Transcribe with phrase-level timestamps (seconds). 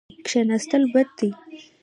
[0.25, 1.29] کښېناستل بد دي.